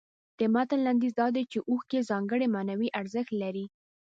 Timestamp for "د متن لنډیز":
0.39-1.13